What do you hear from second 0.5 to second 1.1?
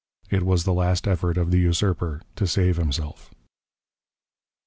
the last